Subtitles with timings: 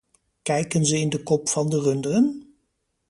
[0.43, 2.55] Kijken ze in de kop van de runderen?